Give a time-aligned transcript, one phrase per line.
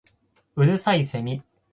[0.55, 1.43] 五月蠅いセミ